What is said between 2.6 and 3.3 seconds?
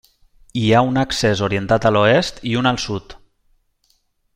un al sud.